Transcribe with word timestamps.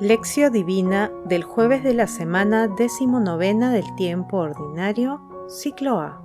Lección 0.00 0.50
Divina 0.50 1.12
del 1.26 1.44
jueves 1.44 1.84
de 1.84 1.92
la 1.92 2.06
semana 2.06 2.68
decimonovena 2.68 3.70
del 3.70 3.94
tiempo 3.96 4.38
ordinario, 4.38 5.20
ciclo 5.46 6.00
A. 6.00 6.22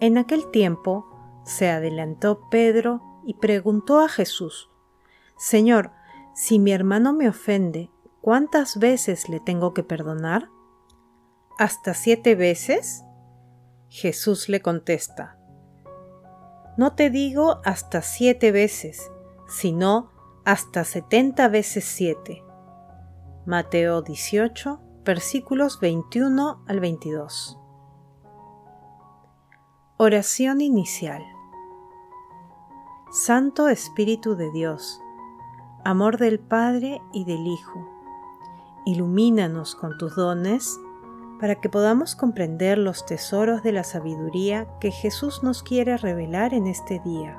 En 0.00 0.18
aquel 0.18 0.50
tiempo 0.50 1.06
se 1.46 1.70
adelantó 1.70 2.50
Pedro 2.50 3.00
y 3.24 3.32
preguntó 3.32 4.00
a 4.00 4.10
Jesús, 4.10 4.70
Señor, 5.38 5.92
si 6.34 6.58
mi 6.58 6.72
hermano 6.72 7.14
me 7.14 7.26
ofende, 7.26 7.90
¿cuántas 8.20 8.78
veces 8.78 9.30
le 9.30 9.40
tengo 9.40 9.72
que 9.72 9.82
perdonar? 9.82 10.50
¿Hasta 11.58 11.94
siete 11.94 12.34
veces? 12.34 13.02
Jesús 13.88 14.50
le 14.50 14.60
contesta, 14.60 15.38
No 16.76 16.94
te 16.96 17.08
digo 17.08 17.62
hasta 17.64 18.02
siete 18.02 18.52
veces, 18.52 19.10
sino 19.48 20.13
hasta 20.44 20.84
setenta 20.84 21.48
veces 21.48 21.84
siete. 21.84 22.44
Mateo 23.46 24.02
18, 24.02 24.80
versículos 25.04 25.80
21 25.80 26.64
al 26.66 26.80
22. 26.80 27.58
Oración 29.96 30.60
inicial. 30.60 31.22
Santo 33.10 33.68
Espíritu 33.68 34.34
de 34.34 34.50
Dios, 34.50 35.00
amor 35.84 36.18
del 36.18 36.40
Padre 36.40 37.00
y 37.12 37.24
del 37.24 37.46
Hijo, 37.46 37.88
ilumínanos 38.84 39.74
con 39.74 39.96
tus 39.96 40.14
dones 40.16 40.78
para 41.40 41.60
que 41.60 41.68
podamos 41.68 42.16
comprender 42.16 42.76
los 42.76 43.06
tesoros 43.06 43.62
de 43.62 43.72
la 43.72 43.84
sabiduría 43.84 44.66
que 44.80 44.90
Jesús 44.90 45.42
nos 45.42 45.62
quiere 45.62 45.96
revelar 45.96 46.52
en 46.52 46.66
este 46.66 47.00
día. 47.00 47.38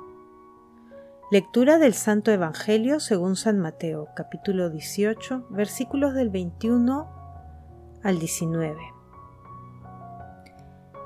Lectura 1.31 1.77
del 1.77 1.93
Santo 1.93 2.29
Evangelio 2.31 2.99
según 2.99 3.37
San 3.37 3.57
Mateo, 3.57 4.09
capítulo 4.17 4.69
18, 4.69 5.45
versículos 5.49 6.13
del 6.13 6.29
21 6.29 7.99
al 8.03 8.19
19. 8.19 8.77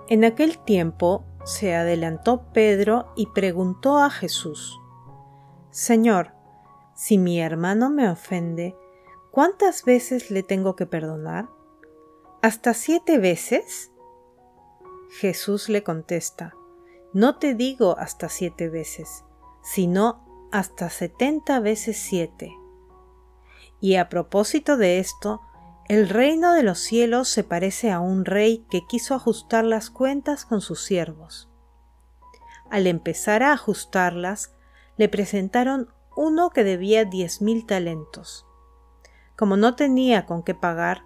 En 0.10 0.26
aquel 0.26 0.58
tiempo 0.58 1.26
se 1.44 1.76
adelantó 1.76 2.52
Pedro 2.54 3.14
y 3.16 3.28
preguntó 3.28 4.00
a 4.00 4.10
Jesús, 4.10 4.80
Señor, 5.70 6.32
si 6.96 7.20
mi 7.20 7.40
hermano 7.40 7.92
me 7.92 8.10
ofende, 8.10 8.76
¿cuántas 9.30 9.86
veces 9.86 10.32
le 10.32 10.42
tengo 10.42 10.76
que 10.76 10.88
perdonar? 10.88 11.50
¿Hasta 12.42 12.74
siete 12.74 13.20
veces? 13.20 13.92
Jesús 15.20 15.70
le 15.70 15.84
contesta, 15.84 16.56
no 17.14 17.38
te 17.38 17.54
digo 17.54 17.96
hasta 18.00 18.28
siete 18.28 18.70
veces, 18.70 19.24
sino 19.66 20.48
hasta 20.52 20.90
setenta 20.90 21.60
veces 21.60 21.98
siete. 21.98 22.54
Y 23.82 23.96
a 23.96 24.08
propósito 24.08 24.78
de 24.78 25.00
esto, 25.00 25.42
el 25.90 26.08
reino 26.08 26.54
de 26.54 26.64
los 26.64 26.80
cielos 26.80 27.28
se 27.28 27.44
parece 27.44 27.92
a 27.92 28.00
un 28.00 28.26
rey 28.26 28.66
que 28.70 28.86
quiso 28.88 29.16
ajustar 29.16 29.66
las 29.66 29.90
cuentas 29.90 30.46
con 30.46 30.62
sus 30.62 30.82
siervos. 30.84 31.50
Al 32.70 32.88
empezar 32.88 33.44
a 33.44 33.54
ajustarlas, 33.54 34.54
le 34.98 35.10
presentaron 35.10 35.90
uno 36.16 36.52
que 36.52 36.64
debía 36.64 37.04
diez 37.04 37.42
mil 37.42 37.66
talentos. 37.66 38.46
Como 39.36 39.58
no 39.58 39.76
tenía 39.76 40.26
con 40.26 40.44
qué 40.44 40.56
pagar, 40.56 41.04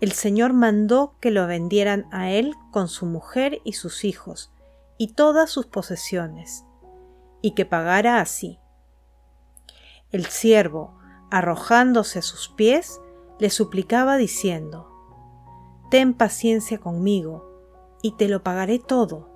el 0.00 0.12
Señor 0.12 0.52
mandó 0.52 1.14
que 1.20 1.30
lo 1.30 1.46
vendieran 1.46 2.06
a 2.10 2.30
él 2.30 2.54
con 2.70 2.88
su 2.88 3.06
mujer 3.06 3.60
y 3.64 3.72
sus 3.74 4.04
hijos, 4.04 4.52
y 4.98 5.14
todas 5.14 5.50
sus 5.50 5.66
posesiones, 5.66 6.64
y 7.42 7.52
que 7.52 7.64
pagara 7.64 8.20
así. 8.20 8.58
El 10.10 10.26
siervo, 10.26 10.98
arrojándose 11.30 12.18
a 12.18 12.22
sus 12.22 12.48
pies, 12.48 13.00
le 13.38 13.50
suplicaba 13.50 14.16
diciendo, 14.16 14.88
Ten 15.90 16.14
paciencia 16.14 16.78
conmigo, 16.78 17.50
y 18.02 18.12
te 18.12 18.28
lo 18.28 18.42
pagaré 18.42 18.78
todo. 18.78 19.28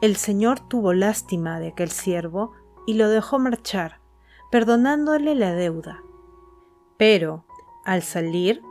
El 0.00 0.16
Señor 0.16 0.60
tuvo 0.60 0.92
lástima 0.92 1.60
de 1.60 1.68
aquel 1.68 1.90
siervo 1.90 2.52
y 2.86 2.94
lo 2.94 3.08
dejó 3.08 3.38
marchar, 3.38 4.00
perdonándole 4.50 5.34
la 5.34 5.54
deuda. 5.54 6.02
Pero, 6.98 7.44
al 7.84 8.02
salir, 8.02 8.62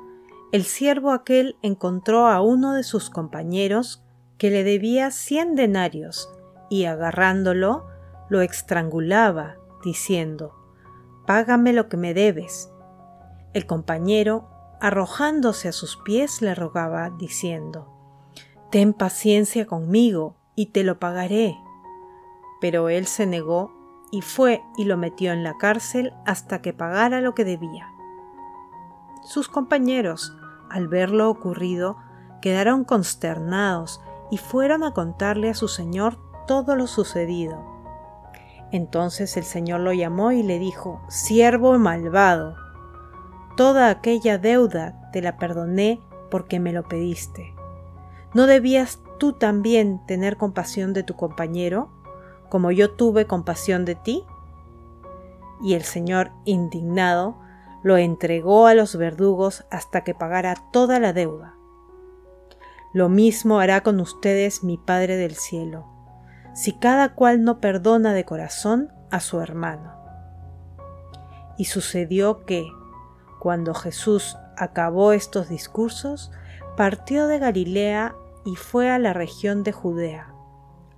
el 0.51 0.63
siervo 0.63 1.11
aquel 1.11 1.57
encontró 1.61 2.27
a 2.27 2.41
uno 2.41 2.73
de 2.73 2.83
sus 2.83 3.09
compañeros 3.09 4.03
que 4.37 4.49
le 4.49 4.63
debía 4.63 5.09
cien 5.11 5.55
denarios, 5.55 6.29
y 6.69 6.85
agarrándolo, 6.85 7.85
lo 8.29 8.41
estrangulaba, 8.41 9.55
diciendo, 9.83 10.55
Págame 11.25 11.73
lo 11.73 11.89
que 11.89 11.97
me 11.97 12.13
debes. 12.13 12.71
El 13.53 13.65
compañero, 13.65 14.49
arrojándose 14.81 15.69
a 15.69 15.71
sus 15.71 15.97
pies, 15.97 16.41
le 16.41 16.55
rogaba, 16.55 17.09
diciendo, 17.09 17.87
Ten 18.71 18.93
paciencia 18.93 19.67
conmigo, 19.67 20.35
y 20.55 20.67
te 20.67 20.83
lo 20.83 20.99
pagaré. 20.99 21.57
Pero 22.61 22.89
él 22.89 23.07
se 23.07 23.25
negó 23.25 23.71
y 24.11 24.21
fue 24.21 24.63
y 24.77 24.85
lo 24.85 24.97
metió 24.97 25.31
en 25.31 25.43
la 25.43 25.57
cárcel 25.57 26.13
hasta 26.25 26.61
que 26.61 26.73
pagara 26.73 27.21
lo 27.21 27.33
que 27.33 27.45
debía. 27.45 27.91
Sus 29.23 29.49
compañeros, 29.49 30.35
al 30.69 30.87
ver 30.87 31.09
lo 31.09 31.29
ocurrido, 31.29 31.97
quedaron 32.41 32.83
consternados 32.83 34.01
y 34.29 34.37
fueron 34.37 34.83
a 34.83 34.91
contarle 34.91 35.49
a 35.49 35.53
su 35.55 35.67
señor 35.67 36.19
todo 36.45 36.75
lo 36.75 36.87
sucedido. 36.87 37.63
Entonces 38.71 39.37
el 39.37 39.43
señor 39.43 39.81
lo 39.81 39.93
llamó 39.93 40.31
y 40.31 40.41
le 40.43 40.59
dijo, 40.59 41.01
Siervo 41.07 41.77
malvado, 41.77 42.55
toda 43.55 43.89
aquella 43.89 44.37
deuda 44.37 45.09
te 45.11 45.21
la 45.21 45.37
perdoné 45.37 46.01
porque 46.31 46.59
me 46.59 46.73
lo 46.73 46.83
pediste. 46.83 47.53
¿No 48.33 48.47
debías 48.47 48.99
tú 49.19 49.33
también 49.33 50.03
tener 50.07 50.37
compasión 50.37 50.93
de 50.93 51.03
tu 51.03 51.15
compañero, 51.15 51.89
como 52.49 52.71
yo 52.71 52.91
tuve 52.91 53.27
compasión 53.27 53.85
de 53.85 53.95
ti? 53.95 54.23
Y 55.61 55.75
el 55.75 55.83
señor, 55.83 56.31
indignado, 56.45 57.37
lo 57.83 57.97
entregó 57.97 58.65
a 58.65 58.73
los 58.73 58.95
verdugos 58.95 59.65
hasta 59.69 60.03
que 60.03 60.15
pagara 60.15 60.55
toda 60.71 60.99
la 60.99 61.13
deuda. 61.13 61.55
Lo 62.91 63.09
mismo 63.09 63.59
hará 63.59 63.81
con 63.81 63.99
ustedes 63.99 64.63
mi 64.63 64.77
Padre 64.77 65.15
del 65.17 65.35
cielo, 65.35 65.92
si 66.53 66.73
cada 66.73 67.15
cual 67.15 67.43
no 67.43 67.59
perdona 67.59 68.13
de 68.13 68.25
corazón 68.25 68.91
a 69.11 69.19
su 69.19 69.39
hermano. 69.41 69.93
Y 71.57 71.65
sucedió 71.65 72.45
que, 72.45 72.65
cuando 73.39 73.73
Jesús 73.73 74.37
acabó 74.57 75.13
estos 75.13 75.49
discursos, 75.49 76.31
partió 76.77 77.27
de 77.27 77.39
Galilea 77.39 78.15
y 78.45 78.55
fue 78.55 78.89
a 78.89 78.99
la 78.99 79.13
región 79.13 79.63
de 79.63 79.71
Judea, 79.71 80.33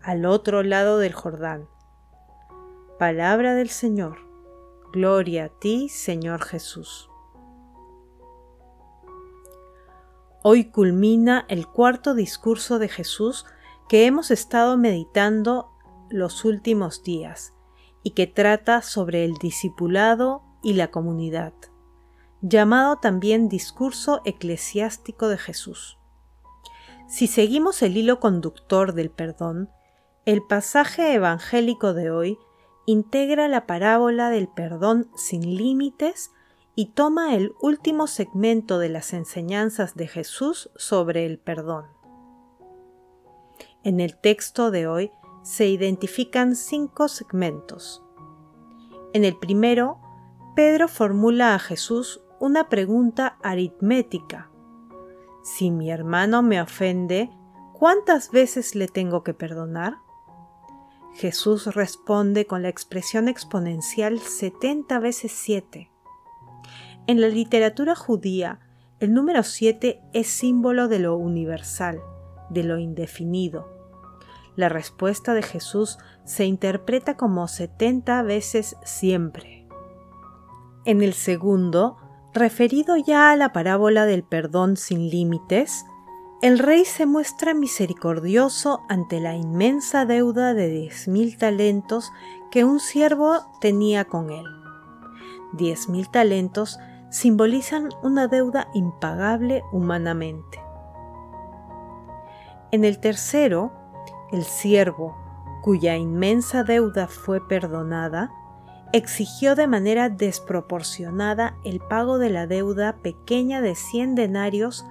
al 0.01 0.25
otro 0.25 0.63
lado 0.63 0.99
del 0.99 1.13
Jordán. 1.13 1.67
Palabra 2.99 3.55
del 3.55 3.69
Señor. 3.69 4.19
Gloria 4.93 5.45
a 5.45 5.49
ti, 5.49 5.89
Señor 5.89 6.41
Jesús. 6.43 7.09
Hoy 10.43 10.65
culmina 10.65 11.45
el 11.49 11.67
cuarto 11.67 12.13
discurso 12.13 12.79
de 12.79 12.87
Jesús 12.87 13.45
que 13.87 14.05
hemos 14.05 14.31
estado 14.31 14.77
meditando 14.77 15.71
los 16.09 16.45
últimos 16.45 17.03
días 17.03 17.53
y 18.03 18.11
que 18.11 18.27
trata 18.27 18.81
sobre 18.81 19.25
el 19.25 19.33
discipulado 19.33 20.43
y 20.63 20.73
la 20.73 20.91
comunidad, 20.91 21.53
llamado 22.41 22.97
también 22.97 23.49
discurso 23.49 24.21
eclesiástico 24.25 25.27
de 25.27 25.37
Jesús. 25.37 25.97
Si 27.07 27.27
seguimos 27.27 27.81
el 27.81 27.97
hilo 27.97 28.19
conductor 28.19 28.93
del 28.93 29.11
perdón, 29.11 29.69
el 30.25 30.41
pasaje 30.41 31.13
evangélico 31.13 31.93
de 31.93 32.09
hoy 32.09 32.39
integra 32.87 33.47
la 33.47 33.67
parábola 33.67 34.29
del 34.29 34.47
perdón 34.47 35.09
sin 35.15 35.55
límites 35.55 36.31
y 36.75 36.87
toma 36.87 37.35
el 37.35 37.53
último 37.61 38.07
segmento 38.07 38.79
de 38.79 38.89
las 38.89 39.13
enseñanzas 39.13 39.95
de 39.95 40.07
Jesús 40.07 40.71
sobre 40.75 41.25
el 41.25 41.39
perdón. 41.39 41.94
En 43.85 43.99
el 43.99 44.17
texto 44.17 44.71
de 44.71 44.87
hoy 44.87 45.11
se 45.43 45.67
identifican 45.67 46.55
cinco 46.55 47.07
segmentos. 47.07 48.03
En 49.13 49.23
el 49.23 49.37
primero, 49.37 49.99
Pedro 50.55 50.87
formula 50.87 51.53
a 51.53 51.59
Jesús 51.59 52.19
una 52.39 52.67
pregunta 52.67 53.37
aritmética. 53.43 54.49
si 55.43 55.69
mi 55.69 55.91
hermano 55.91 56.41
me 56.41 56.59
ofende, 56.59 57.29
¿cuántas 57.73 58.31
veces 58.31 58.73
le 58.73 58.87
tengo 58.87 59.21
que 59.21 59.35
perdonar? 59.35 59.97
Jesús 61.13 61.75
responde 61.75 62.47
con 62.47 62.63
la 62.63 62.69
expresión 62.69 63.27
exponencial 63.27 64.19
70 64.19 64.97
veces 64.97 65.31
7. 65.31 65.91
En 67.05 67.21
la 67.21 67.27
literatura 67.27 67.93
judía, 67.95 68.59
el 68.99 69.13
número 69.13 69.43
7 69.43 70.01
es 70.13 70.25
símbolo 70.25 70.87
de 70.87 70.97
lo 70.97 71.15
universal, 71.17 72.01
de 72.49 72.63
lo 72.63 72.79
indefinido. 72.79 73.74
La 74.55 74.69
respuesta 74.69 75.33
de 75.33 75.41
Jesús 75.41 75.97
se 76.23 76.45
interpreta 76.45 77.17
como 77.17 77.47
70 77.47 78.21
veces 78.23 78.77
siempre. 78.83 79.67
En 80.85 81.01
el 81.01 81.13
segundo, 81.13 81.97
referido 82.33 82.95
ya 82.95 83.31
a 83.31 83.35
la 83.35 83.51
parábola 83.51 84.05
del 84.05 84.23
perdón 84.23 84.77
sin 84.77 85.09
límites, 85.09 85.85
el 86.41 86.59
rey 86.59 86.85
se 86.85 87.05
muestra 87.05 87.53
misericordioso 87.53 88.81
ante 88.87 89.19
la 89.19 89.35
inmensa 89.35 90.05
deuda 90.05 90.53
de 90.53 90.69
diez 90.69 91.07
mil 91.07 91.37
talentos 91.37 92.11
que 92.51 92.63
un 92.63 92.79
siervo 92.79 93.39
tenía 93.61 94.05
con 94.05 94.29
él. 94.29 94.45
Diez 95.53 95.89
mil 95.89 96.09
talentos 96.09 96.77
simbolizan 97.09 97.89
una 98.03 98.27
deuda 98.27 98.67
impagable 98.73 99.63
humanamente. 99.71 100.59
En 102.71 102.83
el 102.83 102.99
tercero, 102.99 103.71
el 104.31 104.43
siervo, 104.43 105.15
cuya 105.61 105.97
inmensa 105.97 106.63
deuda 106.63 107.07
fue 107.07 107.45
perdonada, 107.47 108.31
exigió 108.93 109.55
de 109.55 109.67
manera 109.67 110.09
desproporcionada 110.09 111.57
el 111.63 111.79
pago 111.79 112.17
de 112.17 112.29
la 112.29 112.47
deuda 112.47 112.97
pequeña 113.01 113.61
de 113.61 113.75
cien 113.75 114.15
denarios 114.15 114.85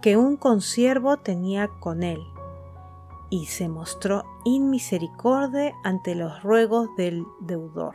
que 0.00 0.16
un 0.16 0.36
consiervo 0.36 1.18
tenía 1.18 1.68
con 1.68 2.02
él, 2.02 2.20
y 3.30 3.46
se 3.46 3.68
mostró 3.68 4.24
inmisericordia 4.44 5.72
ante 5.82 6.14
los 6.14 6.42
ruegos 6.42 6.88
del 6.96 7.24
deudor. 7.40 7.94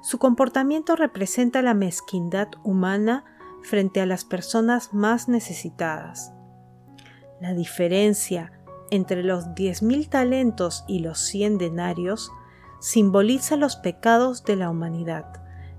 Su 0.00 0.18
comportamiento 0.18 0.96
representa 0.96 1.60
la 1.60 1.74
mezquindad 1.74 2.48
humana 2.62 3.24
frente 3.62 4.00
a 4.00 4.06
las 4.06 4.24
personas 4.24 4.94
más 4.94 5.28
necesitadas. 5.28 6.32
La 7.40 7.52
diferencia 7.52 8.57
entre 8.90 9.22
los 9.22 9.54
diez 9.54 9.82
mil 9.82 10.08
talentos 10.08 10.84
y 10.86 11.00
los 11.00 11.18
cien 11.18 11.58
denarios 11.58 12.30
simboliza 12.80 13.56
los 13.56 13.76
pecados 13.76 14.44
de 14.44 14.56
la 14.56 14.70
humanidad 14.70 15.26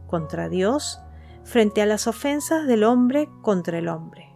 contra 0.07 0.49
Dios 0.49 0.99
frente 1.43 1.81
a 1.81 1.85
las 1.85 2.07
ofensas 2.07 2.67
del 2.67 2.83
hombre 2.83 3.29
contra 3.41 3.77
el 3.77 3.87
hombre. 3.87 4.35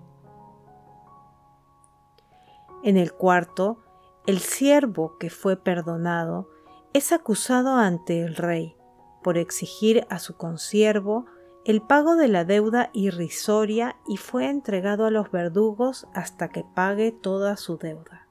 En 2.84 2.98
el 2.98 3.14
cuarto, 3.14 3.84
el 4.26 4.40
siervo 4.40 5.18
que 5.18 5.30
fue 5.30 5.58
perdonado 5.58 6.50
es 6.94 7.12
acusado 7.12 7.76
ante 7.76 8.22
el 8.22 8.36
rey 8.36 8.76
por 9.24 9.38
exigir 9.38 10.06
a 10.10 10.20
su 10.20 10.36
consiervo 10.36 11.26
el 11.66 11.82
pago 11.82 12.16
de 12.16 12.28
la 12.28 12.44
deuda 12.44 12.90
irrisoria 12.94 13.96
y 14.06 14.18
fue 14.18 14.50
entregado 14.50 15.06
a 15.06 15.12
los 15.12 15.32
verdugos 15.32 16.08
hasta 16.14 16.50
que 16.50 16.66
pague 16.76 17.14
toda 17.14 17.56
su 17.56 17.78
deuda. 17.78 18.23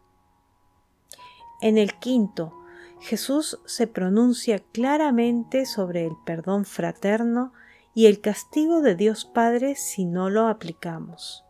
En 1.62 1.78
el 1.78 1.94
quinto, 1.94 2.52
Jesús 2.98 3.60
se 3.66 3.86
pronuncia 3.86 4.58
claramente 4.58 5.64
sobre 5.64 6.04
el 6.04 6.16
perdón 6.26 6.64
fraterno 6.64 7.52
y 7.94 8.06
el 8.06 8.20
castigo 8.20 8.82
de 8.82 8.96
Dios 8.96 9.24
Padre 9.24 9.76
si 9.76 10.04
no 10.04 10.28
lo 10.28 10.48
aplicamos. 10.48 11.44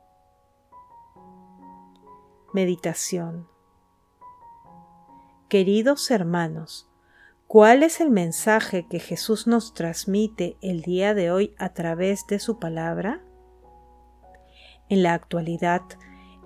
Meditación 2.52 3.48
Queridos 5.48 6.10
hermanos, 6.10 6.90
¿cuál 7.46 7.82
es 7.82 8.02
el 8.02 8.10
mensaje 8.10 8.86
que 8.86 9.00
Jesús 9.00 9.46
nos 9.46 9.72
transmite 9.72 10.58
el 10.60 10.82
día 10.82 11.14
de 11.14 11.30
hoy 11.30 11.54
a 11.58 11.72
través 11.72 12.26
de 12.26 12.38
su 12.38 12.58
palabra? 12.58 13.24
En 14.90 15.02
la 15.02 15.14
actualidad, 15.14 15.80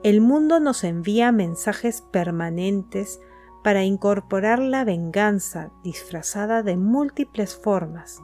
el 0.04 0.20
mundo 0.20 0.60
nos 0.60 0.84
envía 0.84 1.32
mensajes 1.32 2.00
permanentes 2.12 3.18
para 3.66 3.82
incorporar 3.82 4.60
la 4.60 4.84
venganza 4.84 5.72
disfrazada 5.82 6.62
de 6.62 6.76
múltiples 6.76 7.56
formas 7.56 8.22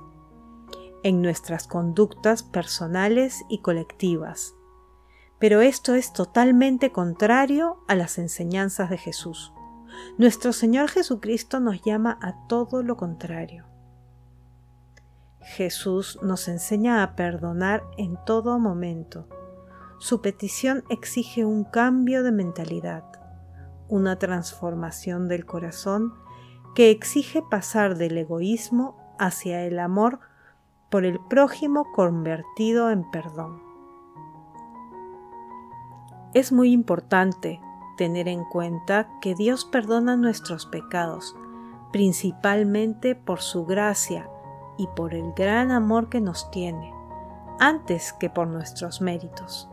en 1.02 1.20
nuestras 1.20 1.66
conductas 1.66 2.44
personales 2.44 3.42
y 3.48 3.58
colectivas 3.58 4.54
pero 5.42 5.60
esto 5.60 5.96
es 5.96 6.12
totalmente 6.12 6.92
contrario 6.92 7.82
a 7.88 7.96
las 7.96 8.18
enseñanzas 8.18 8.90
de 8.90 8.96
Jesús. 8.96 9.52
Nuestro 10.16 10.52
Señor 10.52 10.88
Jesucristo 10.88 11.58
nos 11.58 11.82
llama 11.82 12.16
a 12.22 12.46
todo 12.46 12.84
lo 12.84 12.96
contrario. 12.96 13.66
Jesús 15.40 16.20
nos 16.22 16.46
enseña 16.46 17.02
a 17.02 17.16
perdonar 17.16 17.82
en 17.98 18.16
todo 18.24 18.60
momento. 18.60 19.26
Su 19.98 20.22
petición 20.22 20.84
exige 20.90 21.44
un 21.44 21.64
cambio 21.64 22.22
de 22.22 22.30
mentalidad, 22.30 23.02
una 23.92 24.18
transformación 24.18 25.28
del 25.28 25.44
corazón 25.44 26.14
que 26.74 26.90
exige 26.90 27.42
pasar 27.42 27.98
del 27.98 28.16
egoísmo 28.16 28.96
hacia 29.18 29.66
el 29.66 29.78
amor 29.78 30.20
por 30.88 31.04
el 31.04 31.20
prójimo 31.20 31.84
convertido 31.92 32.90
en 32.90 33.10
perdón. 33.10 33.62
Es 36.32 36.52
muy 36.52 36.72
importante 36.72 37.60
tener 37.98 38.28
en 38.28 38.44
cuenta 38.46 39.10
que 39.20 39.34
Dios 39.34 39.66
perdona 39.66 40.16
nuestros 40.16 40.64
pecados, 40.64 41.36
principalmente 41.92 43.14
por 43.14 43.42
su 43.42 43.66
gracia 43.66 44.26
y 44.78 44.86
por 44.86 45.12
el 45.12 45.34
gran 45.34 45.70
amor 45.70 46.08
que 46.08 46.22
nos 46.22 46.50
tiene, 46.50 46.94
antes 47.60 48.14
que 48.14 48.30
por 48.30 48.48
nuestros 48.48 49.02
méritos. 49.02 49.68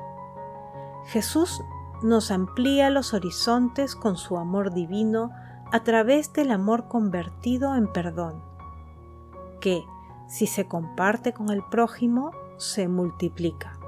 Jesús 1.06 1.64
nos 2.02 2.32
amplía 2.32 2.90
los 2.90 3.14
horizontes 3.14 3.96
con 3.96 4.18
su 4.18 4.38
amor 4.38 4.74
divino 4.74 5.32
a 5.72 5.84
través 5.84 6.34
del 6.34 6.52
amor 6.52 6.88
convertido 6.88 7.76
en 7.76 7.92
perdón, 7.92 8.42
que, 9.60 9.84
si 10.28 10.48
se 10.48 10.68
comparte 10.68 11.34
con 11.34 11.50
el 11.50 11.64
prójimo, 11.70 12.32
se 12.58 12.88
multiplica 12.88 13.80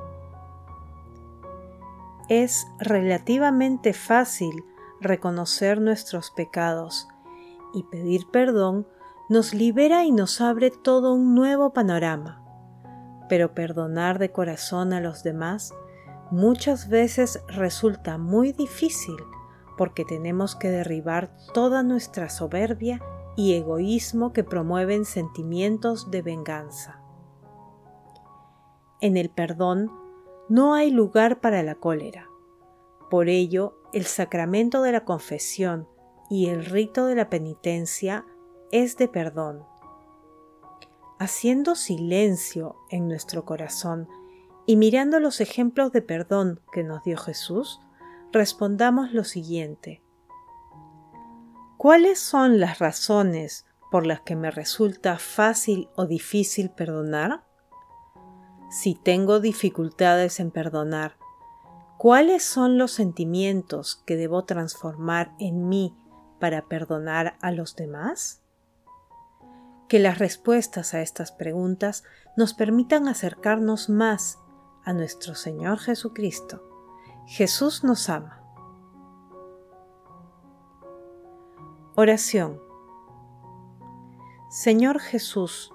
es 2.31 2.65
relativamente 2.79 3.91
fácil 3.91 4.63
reconocer 5.01 5.81
nuestros 5.81 6.31
pecados 6.31 7.09
y 7.73 7.83
pedir 7.83 8.25
perdón 8.31 8.87
nos 9.27 9.53
libera 9.53 10.05
y 10.05 10.13
nos 10.13 10.39
abre 10.39 10.71
todo 10.71 11.13
un 11.13 11.35
nuevo 11.35 11.73
panorama. 11.73 12.41
Pero 13.27 13.53
perdonar 13.53 14.17
de 14.17 14.31
corazón 14.31 14.93
a 14.93 15.01
los 15.01 15.23
demás 15.23 15.73
muchas 16.31 16.89
veces 16.89 17.43
resulta 17.47 18.17
muy 18.17 18.53
difícil 18.53 19.17
porque 19.77 20.05
tenemos 20.05 20.55
que 20.55 20.69
derribar 20.69 21.35
toda 21.53 21.83
nuestra 21.83 22.29
soberbia 22.29 23.01
y 23.35 23.53
egoísmo 23.53 24.33
que 24.33 24.43
promueven 24.43 25.05
sentimientos 25.05 26.09
de 26.11 26.21
venganza. 26.21 27.01
En 29.01 29.17
el 29.17 29.29
perdón 29.29 29.91
no 30.49 30.73
hay 30.73 30.91
lugar 30.91 31.41
para 31.41 31.63
la 31.63 31.75
cólera. 31.75 32.27
Por 33.09 33.29
ello, 33.29 33.77
el 33.93 34.05
sacramento 34.05 34.81
de 34.81 34.91
la 34.91 35.05
confesión 35.05 35.87
y 36.29 36.47
el 36.47 36.65
rito 36.65 37.07
de 37.07 37.15
la 37.15 37.29
penitencia 37.29 38.25
es 38.71 38.97
de 38.97 39.07
perdón. 39.07 39.65
Haciendo 41.19 41.75
silencio 41.75 42.77
en 42.89 43.07
nuestro 43.07 43.45
corazón 43.45 44.07
y 44.71 44.77
mirando 44.77 45.19
los 45.19 45.41
ejemplos 45.41 45.91
de 45.91 46.01
perdón 46.01 46.61
que 46.71 46.81
nos 46.81 47.03
dio 47.03 47.17
Jesús, 47.17 47.81
respondamos 48.31 49.11
lo 49.11 49.25
siguiente. 49.25 50.01
¿Cuáles 51.75 52.19
son 52.19 52.61
las 52.61 52.79
razones 52.79 53.65
por 53.91 54.07
las 54.07 54.21
que 54.21 54.37
me 54.37 54.49
resulta 54.49 55.19
fácil 55.19 55.89
o 55.97 56.05
difícil 56.05 56.69
perdonar? 56.69 57.43
si 58.69 58.95
tengo 58.95 59.41
dificultades 59.41 60.39
en 60.39 60.51
perdonar, 60.51 61.17
¿cuáles 61.97 62.41
son 62.41 62.77
los 62.77 62.93
sentimientos 62.93 64.01
que 64.05 64.15
debo 64.15 64.45
transformar 64.45 65.33
en 65.37 65.67
mí 65.67 65.97
para 66.39 66.69
perdonar 66.69 67.35
a 67.41 67.51
los 67.51 67.75
demás? 67.75 68.41
Que 69.89 69.99
las 69.99 70.17
respuestas 70.17 70.93
a 70.93 71.01
estas 71.01 71.33
preguntas 71.33 72.05
nos 72.37 72.53
permitan 72.53 73.09
acercarnos 73.09 73.89
más 73.89 74.37
a 74.83 74.93
nuestro 74.93 75.35
Señor 75.35 75.79
Jesucristo. 75.79 76.63
Jesús 77.25 77.83
nos 77.83 78.09
ama. 78.09 78.41
Oración. 81.95 82.59
Señor 84.49 84.99
Jesús, 84.99 85.73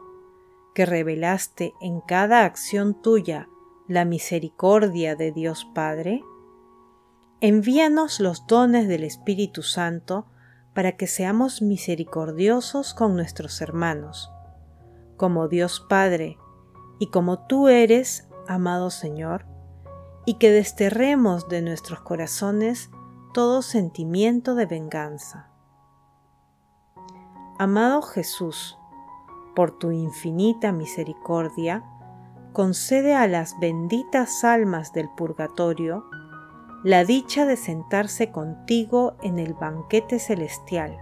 que 0.74 0.86
revelaste 0.86 1.74
en 1.80 2.00
cada 2.00 2.44
acción 2.44 3.00
tuya 3.00 3.48
la 3.88 4.04
misericordia 4.04 5.14
de 5.16 5.32
Dios 5.32 5.64
Padre, 5.74 6.22
envíanos 7.40 8.20
los 8.20 8.46
dones 8.46 8.88
del 8.88 9.04
Espíritu 9.04 9.62
Santo 9.62 10.26
para 10.74 10.92
que 10.96 11.06
seamos 11.06 11.62
misericordiosos 11.62 12.92
con 12.92 13.14
nuestros 13.14 13.60
hermanos, 13.62 14.30
como 15.16 15.48
Dios 15.48 15.84
Padre, 15.88 16.36
y 16.98 17.06
como 17.08 17.46
tú 17.46 17.68
eres, 17.68 18.25
amado 18.48 18.90
Señor, 18.90 19.46
y 20.24 20.34
que 20.34 20.50
desterremos 20.50 21.48
de 21.48 21.62
nuestros 21.62 22.00
corazones 22.00 22.90
todo 23.32 23.62
sentimiento 23.62 24.54
de 24.54 24.66
venganza. 24.66 25.50
Amado 27.58 28.02
Jesús, 28.02 28.76
por 29.54 29.78
tu 29.78 29.90
infinita 29.90 30.72
misericordia, 30.72 31.84
concede 32.52 33.14
a 33.14 33.26
las 33.26 33.58
benditas 33.58 34.44
almas 34.44 34.92
del 34.92 35.08
purgatorio 35.16 36.04
la 36.84 37.04
dicha 37.04 37.46
de 37.46 37.56
sentarse 37.56 38.30
contigo 38.30 39.16
en 39.22 39.38
el 39.38 39.54
banquete 39.54 40.18
celestial, 40.18 40.96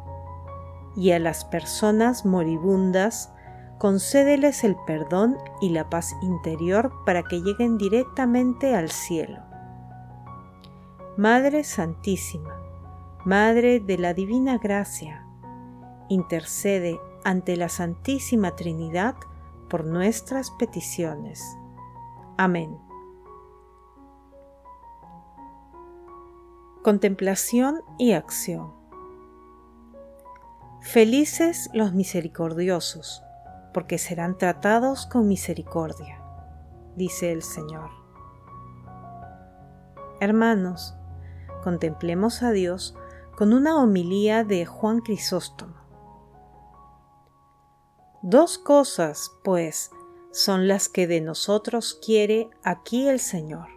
y 0.96 1.10
a 1.10 1.18
las 1.18 1.44
personas 1.44 2.24
moribundas 2.24 3.33
concédeles 3.78 4.64
el 4.64 4.76
perdón 4.86 5.36
y 5.60 5.70
la 5.70 5.90
paz 5.90 6.14
interior 6.22 6.92
para 7.04 7.22
que 7.22 7.40
lleguen 7.40 7.76
directamente 7.78 8.74
al 8.74 8.90
cielo. 8.90 9.40
Madre 11.16 11.64
Santísima, 11.64 12.60
Madre 13.24 13.80
de 13.80 13.98
la 13.98 14.14
Divina 14.14 14.58
Gracia, 14.58 15.26
intercede 16.08 17.00
ante 17.24 17.56
la 17.56 17.68
Santísima 17.68 18.54
Trinidad 18.54 19.16
por 19.68 19.84
nuestras 19.84 20.50
peticiones. 20.50 21.42
Amén. 22.36 22.78
Contemplación 26.82 27.80
y 27.98 28.12
acción. 28.12 28.74
Felices 30.82 31.70
los 31.72 31.94
misericordiosos, 31.94 33.23
porque 33.74 33.98
serán 33.98 34.38
tratados 34.38 35.04
con 35.04 35.28
misericordia, 35.28 36.22
dice 36.96 37.32
el 37.32 37.42
Señor. 37.42 37.90
Hermanos, 40.20 40.94
contemplemos 41.62 42.42
a 42.42 42.52
Dios 42.52 42.96
con 43.36 43.52
una 43.52 43.82
homilía 43.82 44.44
de 44.44 44.64
Juan 44.64 45.00
Crisóstomo. 45.00 45.74
Dos 48.22 48.56
cosas, 48.56 49.32
pues, 49.42 49.90
son 50.32 50.66
las 50.66 50.88
que 50.88 51.06
de 51.06 51.20
nosotros 51.20 51.98
quiere 52.02 52.48
aquí 52.62 53.08
el 53.08 53.20
Señor, 53.20 53.68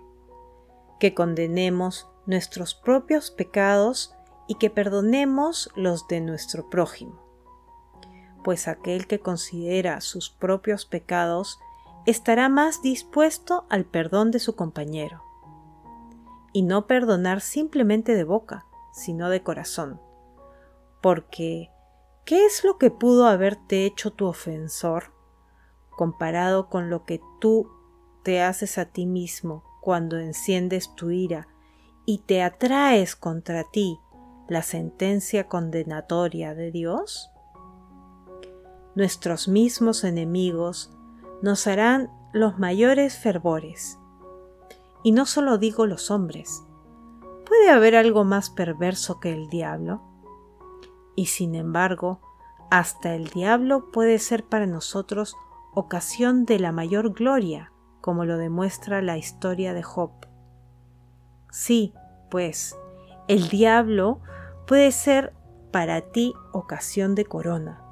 que 1.00 1.14
condenemos 1.14 2.10
nuestros 2.26 2.76
propios 2.76 3.30
pecados 3.32 4.16
y 4.48 4.56
que 4.56 4.70
perdonemos 4.70 5.70
los 5.76 6.08
de 6.08 6.22
nuestro 6.22 6.70
prójimo. 6.70 7.27
Pues 8.44 8.68
aquel 8.68 9.08
que 9.08 9.20
considera 9.20 10.02
sus 10.02 10.30
propios 10.30 10.86
pecados 10.86 11.60
estará 12.06 12.48
más 12.48 12.82
dispuesto 12.82 13.66
al 13.70 13.86
perdón 13.86 14.32
de 14.32 14.40
su 14.40 14.56
compañero. 14.56 15.22
Y 16.54 16.62
no 16.62 16.88
perdonar 16.88 17.42
simplemente 17.42 18.16
de 18.16 18.24
boca, 18.24 18.66
sino 18.94 19.30
de 19.30 19.44
corazón. 19.44 20.00
Porque, 21.02 21.70
¿qué 22.26 22.46
es 22.46 22.64
lo 22.64 22.78
que 22.78 22.92
pudo 22.92 23.28
haberte 23.28 23.86
hecho 23.86 24.12
tu 24.12 24.26
ofensor 24.26 25.14
comparado 25.90 26.70
con 26.70 26.90
lo 26.90 27.06
que 27.06 27.20
tú 27.42 27.70
te 28.24 28.42
haces 28.42 28.78
a 28.78 28.86
ti 28.86 29.06
mismo 29.06 29.64
cuando 29.82 30.18
enciendes 30.18 30.94
tu 30.96 31.12
ira 31.12 31.48
y 32.06 32.20
te 32.20 32.42
atraes 32.44 33.16
contra 33.16 33.64
ti 33.66 34.00
la 34.48 34.62
sentencia 34.62 35.48
condenatoria 35.48 36.54
de 36.56 36.72
Dios? 36.72 37.32
Nuestros 38.98 39.48
mismos 39.48 40.04
enemigos 40.04 40.90
nos 41.44 41.68
harán 41.68 42.10
los 42.34 42.58
mayores 42.58 43.16
fervores. 43.16 44.00
Y 45.04 45.12
no 45.12 45.28
solo 45.28 45.60
digo 45.60 45.86
los 45.86 46.10
hombres. 46.10 46.64
¿Puede 47.46 47.70
haber 47.70 47.96
algo 47.96 48.24
más 48.24 48.50
perverso 48.50 49.20
que 49.20 49.32
el 49.32 49.50
diablo? 49.50 50.02
Y 51.16 51.28
sin 51.28 51.54
embargo, 51.54 52.22
hasta 52.72 53.14
el 53.14 53.26
diablo 53.26 53.92
puede 53.92 54.18
ser 54.18 54.44
para 54.44 54.66
nosotros 54.66 55.36
ocasión 55.76 56.46
de 56.46 56.58
la 56.58 56.72
mayor 56.72 57.14
gloria, 57.14 57.72
como 58.02 58.26
lo 58.26 58.40
demuestra 58.40 59.04
la 59.04 59.16
historia 59.16 59.76
de 59.76 59.84
Job. 59.84 60.10
Sí, 61.52 61.94
pues, 62.32 62.76
el 63.28 63.50
diablo 63.50 64.22
puede 64.66 64.92
ser 64.92 65.36
para 65.72 66.02
ti 66.02 66.34
ocasión 66.52 67.14
de 67.14 67.26
corona. 67.26 67.87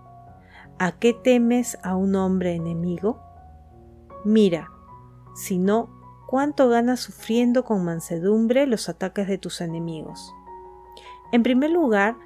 ¿A 0.78 0.92
qué 1.00 1.14
temes 1.14 1.78
a 1.84 1.96
un 1.96 2.16
hombre 2.16 2.54
enemigo? 2.54 3.18
Mira, 4.26 4.72
si 5.34 5.58
no, 5.58 5.90
cuánto 6.28 6.68
ganas 6.68 7.00
sufriendo 7.00 7.64
con 7.64 7.86
mansedumbre 7.86 8.68
los 8.68 8.90
ataques 8.90 9.26
de 9.30 9.38
tus 9.38 9.62
enemigos. 9.62 10.36
En 11.32 11.44
primer 11.44 11.70
lugar, 11.70 12.18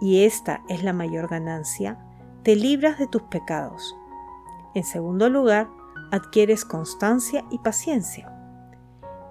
y 0.00 0.24
esta 0.24 0.64
es 0.68 0.82
la 0.82 0.92
mayor 0.92 1.28
ganancia, 1.28 1.96
te 2.42 2.56
libras 2.56 2.98
de 2.98 3.06
tus 3.06 3.22
pecados. 3.22 3.96
En 4.74 4.82
segundo 4.82 5.30
lugar, 5.30 5.68
adquieres 6.10 6.64
constancia 6.64 7.44
y 7.50 7.58
paciencia. 7.58 8.32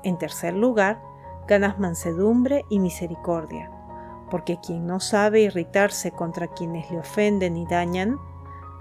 En 0.03 0.17
tercer 0.17 0.53
lugar, 0.53 1.01
ganas 1.45 1.77
mansedumbre 1.77 2.63
y 2.69 2.79
misericordia, 2.79 3.69
porque 4.31 4.61
quien 4.65 4.87
no 4.87 5.01
sabe 5.01 5.41
irritarse 5.41 6.11
contra 6.11 6.47
quienes 6.47 6.89
le 6.89 6.99
ofenden 6.99 7.57
y 7.57 7.65
dañan, 7.65 8.17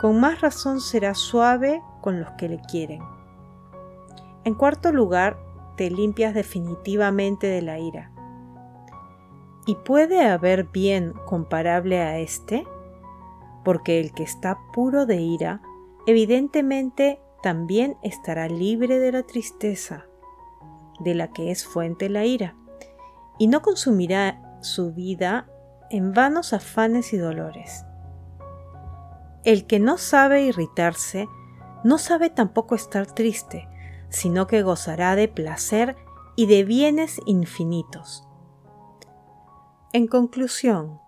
con 0.00 0.20
más 0.20 0.40
razón 0.40 0.80
será 0.80 1.14
suave 1.14 1.82
con 2.00 2.20
los 2.20 2.30
que 2.32 2.48
le 2.48 2.60
quieren. 2.60 3.02
En 4.44 4.54
cuarto 4.54 4.92
lugar, 4.92 5.38
te 5.76 5.90
limpias 5.90 6.34
definitivamente 6.34 7.46
de 7.46 7.62
la 7.62 7.78
ira. 7.78 8.10
¿Y 9.66 9.76
puede 9.76 10.26
haber 10.26 10.64
bien 10.64 11.14
comparable 11.26 12.00
a 12.00 12.18
este? 12.18 12.66
Porque 13.64 14.00
el 14.00 14.12
que 14.12 14.22
está 14.22 14.58
puro 14.72 15.06
de 15.06 15.16
ira, 15.16 15.62
evidentemente 16.06 17.20
también 17.42 17.96
estará 18.02 18.48
libre 18.48 18.98
de 18.98 19.12
la 19.12 19.22
tristeza 19.22 20.04
de 21.00 21.14
la 21.14 21.28
que 21.32 21.50
es 21.50 21.64
fuente 21.64 22.08
la 22.08 22.24
ira, 22.24 22.54
y 23.38 23.48
no 23.48 23.62
consumirá 23.62 24.58
su 24.62 24.92
vida 24.92 25.48
en 25.90 26.12
vanos 26.12 26.52
afanes 26.52 27.12
y 27.12 27.16
dolores. 27.16 27.84
El 29.44 29.66
que 29.66 29.78
no 29.78 29.98
sabe 29.98 30.42
irritarse, 30.42 31.28
no 31.84 31.98
sabe 31.98 32.30
tampoco 32.30 32.74
estar 32.74 33.06
triste, 33.06 33.68
sino 34.08 34.46
que 34.46 34.62
gozará 34.62 35.16
de 35.16 35.28
placer 35.28 35.96
y 36.34 36.46
de 36.46 36.64
bienes 36.64 37.20
infinitos. 37.26 38.26
En 39.92 40.06
conclusión, 40.06 40.98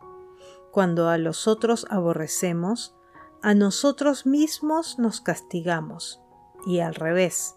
cuando 0.71 1.09
a 1.09 1.16
los 1.16 1.49
otros 1.49 1.87
aborrecemos, 1.88 2.95
a 3.43 3.55
nosotros 3.55 4.26
mismos 4.26 4.99
nos 4.99 5.23
castigamos, 5.23 6.21
y 6.66 6.81
al 6.81 6.95
revés, 6.95 7.57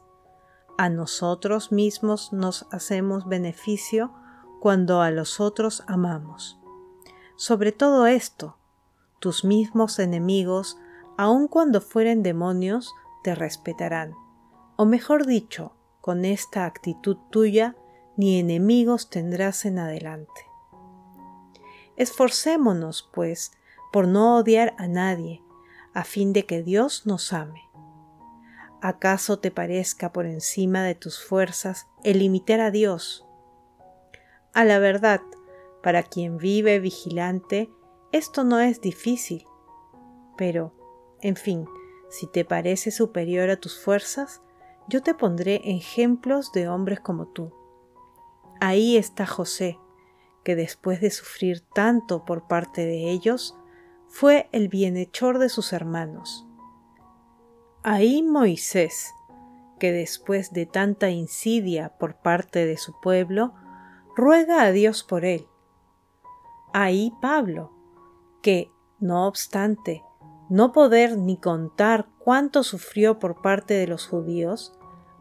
a 0.78 0.88
nosotros 0.88 1.74
mismos 1.74 2.32
nos 2.32 2.68
hacemos 2.72 3.28
beneficio 3.28 4.14
cuando 4.62 5.02
a 5.02 5.12
los 5.12 5.42
otros 5.42 5.84
amamos. 5.88 6.58
Sobre 7.36 7.74
todo 7.74 8.08
esto, 8.08 8.59
tus 9.20 9.44
mismos 9.44 10.00
enemigos, 10.00 10.78
aun 11.18 11.48
cuando 11.48 11.82
fueren 11.82 12.24
demonios, 12.24 12.94
te 13.24 13.36
respetarán. 13.36 14.14
O 14.76 14.86
mejor 14.86 15.26
dicho, 15.26 15.74
con 16.02 16.26
esta 16.26 16.66
actitud 16.66 17.18
tuya, 17.30 17.76
ni 18.16 18.40
enemigos 18.40 19.10
tendrás 19.10 19.66
en 19.66 19.80
adelante. 19.80 20.42
Esforcémonos, 21.96 23.10
pues, 23.14 23.52
por 23.92 24.08
no 24.08 24.38
odiar 24.38 24.76
a 24.78 24.88
nadie, 24.88 25.44
a 25.94 26.04
fin 26.04 26.34
de 26.34 26.46
que 26.46 26.64
Dios 26.64 27.06
nos 27.06 27.34
ame. 27.34 27.62
¿Acaso 28.82 29.40
te 29.40 29.52
parezca 29.52 30.14
por 30.14 30.26
encima 30.26 30.84
de 30.84 30.96
tus 30.96 31.22
fuerzas 31.22 31.88
el 32.04 32.22
imitar 32.22 32.62
a 32.62 32.72
Dios? 32.72 33.26
A 34.54 34.64
la 34.64 34.80
verdad, 34.80 35.22
para 35.84 36.04
quien 36.04 36.38
vive 36.38 36.80
vigilante, 36.80 37.70
esto 38.12 38.44
no 38.44 38.60
es 38.60 38.82
difícil. 38.82 39.46
Pero, 40.38 40.74
en 41.22 41.36
fin, 41.36 41.66
si 42.10 42.28
te 42.28 42.46
parece 42.46 42.92
superior 42.92 43.50
a 43.50 43.58
tus 43.58 43.80
fuerzas, 43.80 44.42
yo 44.88 45.04
te 45.04 45.14
pondré 45.14 45.62
ejemplos 45.66 46.52
de 46.52 46.68
hombres 46.68 47.00
como 47.00 47.28
tú. 47.28 47.54
Ahí 48.60 48.98
está 48.98 49.26
José, 49.26 49.78
que 50.44 50.56
después 50.56 51.02
de 51.02 51.12
sufrir 51.12 51.62
tanto 51.62 52.26
por 52.26 52.48
parte 52.48 52.86
de 52.86 53.10
ellos, 53.10 53.56
fue 54.08 54.50
el 54.52 54.70
bienhechor 54.70 55.38
de 55.38 55.50
sus 55.50 55.72
hermanos 55.72 56.48
Ahí 57.82 58.24
Moisés, 58.24 59.16
que 59.80 59.94
después 59.94 60.52
de 60.52 60.66
tanta 60.66 61.10
insidia 61.12 61.94
por 61.98 62.16
parte 62.16 62.66
de 62.66 62.76
su 62.76 63.00
pueblo, 63.00 63.54
ruega 64.18 64.64
a 64.64 64.72
Dios 64.74 65.06
por 65.06 65.24
él. 65.24 65.48
Ahí 66.74 67.14
Pablo, 67.22 67.72
que, 68.42 68.72
no 69.00 69.28
obstante, 69.28 70.04
no 70.50 70.72
poder 70.72 71.18
ni 71.18 71.38
contar 71.38 72.08
cuánto 72.18 72.64
sufrió 72.64 73.20
por 73.20 73.42
parte 73.42 73.76
de 73.76 73.88
los 73.88 74.08
judíos, 74.08 74.74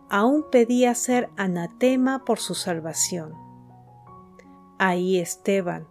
aún 0.09 0.47
pedía 0.51 0.95
ser 0.95 1.31
anatema 1.37 2.25
por 2.25 2.39
su 2.39 2.55
salvación. 2.55 3.35
Ahí 4.79 5.19
Esteban, 5.19 5.87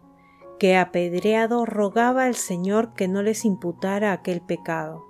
que 0.60 0.76
apedreado 0.78 1.66
rogaba 1.66 2.26
al 2.26 2.36
Señor 2.36 2.94
que 2.94 3.08
no 3.08 3.22
les 3.22 3.46
imputara 3.46 4.12
aquel 4.12 4.42
pecado. 4.42 5.06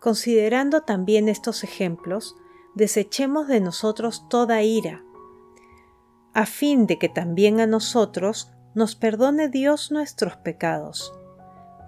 Considerando 0.00 0.82
también 0.82 1.28
estos 1.28 1.64
ejemplos, 1.64 2.36
desechemos 2.74 3.48
de 3.48 3.60
nosotros 3.60 4.28
toda 4.28 4.62
ira, 4.62 5.02
a 6.32 6.46
fin 6.46 6.86
de 6.86 6.98
que 6.98 7.08
también 7.08 7.60
a 7.60 7.66
nosotros 7.66 8.52
nos 8.76 8.94
perdone 8.94 9.48
Dios 9.48 9.90
nuestros 9.90 10.36
pecados. 10.36 11.18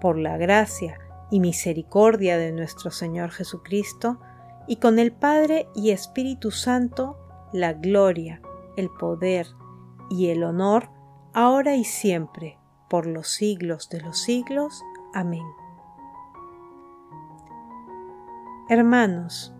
Por 0.01 0.17
la 0.17 0.37
gracia 0.37 0.97
y 1.29 1.39
misericordia 1.39 2.35
de 2.39 2.51
nuestro 2.51 2.89
Señor 2.89 3.29
Jesucristo, 3.29 4.19
y 4.67 4.77
con 4.77 4.97
el 4.97 5.11
Padre 5.11 5.67
y 5.75 5.91
Espíritu 5.91 6.49
Santo, 6.49 7.15
la 7.53 7.73
gloria, 7.73 8.41
el 8.75 8.89
poder 8.89 9.45
y 10.09 10.29
el 10.29 10.43
honor, 10.43 10.89
ahora 11.31 11.75
y 11.75 11.83
siempre, 11.83 12.57
por 12.89 13.05
los 13.05 13.27
siglos 13.27 13.89
de 13.89 14.01
los 14.01 14.19
siglos. 14.19 14.83
Amén. 15.13 15.45
Hermanos, 18.67 19.53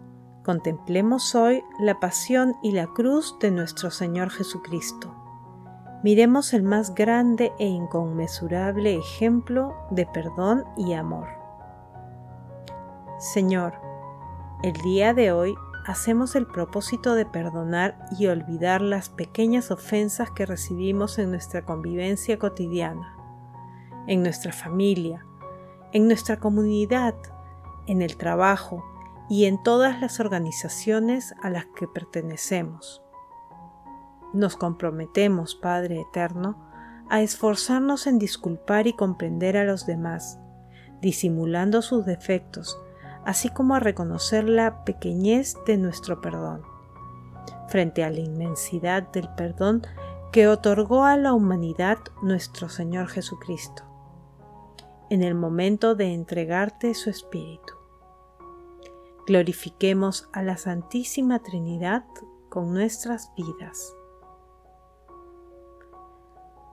contemplemos 0.43 1.36
hoy 1.36 1.63
la 1.79 2.00
pasión 2.00 2.55
y 2.63 2.71
la 2.71 2.88
cruz 2.88 3.38
de 3.39 3.51
nuestro 3.51 3.91
Señor 3.91 4.31
Jesucristo. 4.31 5.18
Miremos 6.01 6.53
el 6.53 6.63
más 6.63 6.96
grande 6.96 7.51
e 7.60 7.65
inconmensurable 7.65 8.96
ejemplo 8.96 9.75
de 9.91 10.06
perdón 10.06 10.63
y 10.77 10.94
amor. 10.94 11.27
Señor, 13.18 13.74
el 14.63 14.74
día 14.74 15.13
de 15.13 15.34
hoy 15.34 15.56
hacemos 15.86 16.38
el 16.38 16.48
propósito 16.48 17.15
de 17.15 17.25
perdonar 17.25 17.98
y 18.18 18.27
olvidar 18.27 18.79
las 18.79 19.10
pequeñas 19.10 19.72
ofensas 19.72 20.32
que 20.32 20.46
recibimos 20.46 21.20
en 21.20 21.32
nuestra 21.32 21.65
convivencia 21.65 22.39
cotidiana, 22.39 23.18
en 24.08 24.24
nuestra 24.24 24.53
familia, 24.53 25.25
en 25.91 26.08
nuestra 26.08 26.39
comunidad, 26.39 27.15
en 27.88 28.01
el 28.01 28.15
trabajo 28.15 28.86
y 29.29 29.46
en 29.46 29.62
todas 29.62 30.00
las 30.00 30.22
organizaciones 30.22 31.36
a 31.41 31.50
las 31.50 31.65
que 31.75 31.89
pertenecemos. 31.89 33.01
Nos 34.33 34.55
comprometemos, 34.55 35.55
Padre 35.55 36.01
Eterno, 36.01 36.69
a 37.09 37.21
esforzarnos 37.21 38.05
en 38.05 38.19
disculpar 38.19 38.86
y 38.86 38.93
comprender 38.93 39.57
a 39.57 39.63
los 39.63 39.86
demás, 39.88 40.39
disimulando 41.01 41.81
sus 41.81 42.05
defectos, 42.05 42.79
así 43.25 43.50
como 43.50 43.75
a 43.75 43.79
reconocer 43.79 44.48
la 44.48 44.83
pequeñez 44.86 45.55
de 45.65 45.77
nuestro 45.77 46.21
perdón, 46.21 46.62
frente 47.67 48.03
a 48.03 48.12
la 48.12 48.19
inmensidad 48.19 49.12
del 49.12 49.29
perdón 49.36 49.81
que 50.31 50.48
otorgó 50.48 51.05
a 51.05 51.17
la 51.17 51.33
humanidad 51.33 51.98
nuestro 52.21 52.69
Señor 52.69 53.07
Jesucristo, 53.07 53.83
en 55.09 55.24
el 55.24 55.33
momento 55.33 55.95
de 55.95 56.13
entregarte 56.13 56.93
su 56.93 57.09
Espíritu. 57.09 57.74
Glorifiquemos 59.25 60.29
a 60.33 60.43
la 60.43 60.57
Santísima 60.57 61.39
Trinidad 61.39 62.05
con 62.50 62.74
nuestras 62.74 63.31
vidas. 63.36 63.95